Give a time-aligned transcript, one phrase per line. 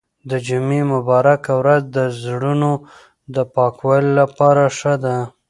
[0.29, 2.71] د جمعې مبارکه ورځ د زړونو
[3.35, 5.17] د پاکوالي لپاره ښه ده.